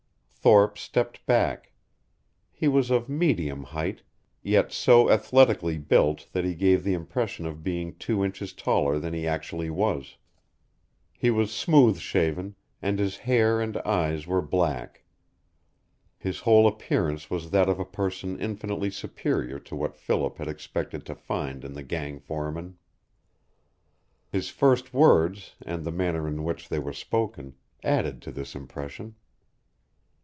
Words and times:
Thorpe 0.43 0.75
stepped 0.79 1.23
back. 1.27 1.71
He 2.51 2.67
was 2.67 2.89
of 2.89 3.07
medium 3.07 3.61
height, 3.61 4.01
yet 4.41 4.71
so 4.71 5.11
athletically 5.11 5.77
built 5.77 6.25
that 6.33 6.43
he 6.43 6.55
gave 6.55 6.83
the 6.83 6.95
impression 6.95 7.45
of 7.45 7.61
being 7.61 7.93
two 7.93 8.25
inches 8.25 8.51
taller 8.51 8.97
than 8.97 9.13
he 9.13 9.27
actually 9.27 9.69
was. 9.69 10.17
He 11.15 11.29
was 11.29 11.53
smooth 11.53 11.99
shaven, 11.99 12.55
and 12.81 12.97
his 12.97 13.17
hair 13.17 13.61
and 13.61 13.77
eyes 13.85 14.25
were 14.25 14.41
black. 14.41 15.03
His 16.17 16.39
whole 16.39 16.65
appearance 16.65 17.29
was 17.29 17.51
that 17.51 17.69
of 17.69 17.79
a 17.79 17.85
person 17.85 18.39
infinitely 18.39 18.89
superior 18.89 19.59
to 19.59 19.75
what 19.75 19.95
Philip 19.95 20.39
had 20.39 20.47
expected 20.47 21.05
to 21.05 21.13
find 21.13 21.63
in 21.63 21.73
the 21.73 21.83
gang 21.83 22.17
foreman. 22.17 22.79
His 24.27 24.49
first 24.49 24.91
words, 24.91 25.53
and 25.63 25.83
the 25.83 25.91
manner 25.91 26.27
in 26.27 26.43
which 26.43 26.67
they 26.67 26.79
were 26.79 26.93
spoken, 26.93 27.53
added 27.83 28.23
to 28.23 28.31
this 28.31 28.55
impression. 28.55 29.13